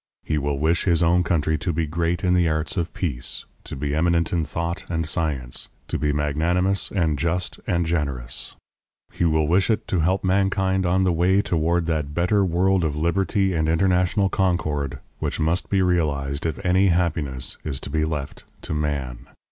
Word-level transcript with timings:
He 0.23 0.39
will 0.39 0.57
wish 0.57 0.85
his 0.85 1.03
own 1.03 1.21
country 1.21 1.59
to 1.59 1.71
be 1.71 1.85
great 1.85 2.23
in 2.23 2.33
the 2.33 2.49
arts 2.49 2.75
of 2.75 2.91
peace, 2.91 3.45
to 3.65 3.75
be 3.75 3.93
eminent 3.93 4.33
in 4.33 4.43
thought 4.43 4.83
and 4.89 5.07
science, 5.07 5.69
to 5.89 5.99
be 5.99 6.11
magnanimous 6.11 6.89
and 6.89 7.19
just 7.19 7.59
and 7.67 7.85
generous. 7.85 8.55
He 9.13 9.25
will 9.25 9.47
wish 9.47 9.69
it 9.69 9.87
to 9.89 9.99
help 9.99 10.23
mankind 10.23 10.87
on 10.87 11.03
the 11.03 11.13
way 11.13 11.43
toward 11.43 11.85
that 11.85 12.15
better 12.15 12.43
world 12.43 12.83
of 12.83 12.95
liberty 12.95 13.53
and 13.53 13.69
international 13.69 14.27
concord 14.27 14.97
which 15.19 15.39
must 15.39 15.69
be 15.69 15.83
realized 15.83 16.47
if 16.47 16.57
any 16.65 16.87
happiness 16.87 17.57
is 17.63 17.79
to 17.81 17.91
be 17.91 18.03
left 18.03 18.43
to 18.63 18.73
man. 18.73 19.27